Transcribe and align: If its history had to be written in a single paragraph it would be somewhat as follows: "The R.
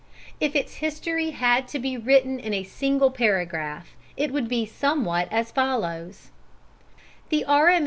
If 0.39 0.55
its 0.55 0.77
history 0.77 1.29
had 1.29 1.67
to 1.67 1.77
be 1.77 1.95
written 1.95 2.39
in 2.39 2.55
a 2.55 2.63
single 2.63 3.11
paragraph 3.11 3.95
it 4.17 4.33
would 4.33 4.47
be 4.47 4.65
somewhat 4.65 5.27
as 5.31 5.51
follows: 5.51 6.31
"The 7.29 7.45
R. 7.45 7.71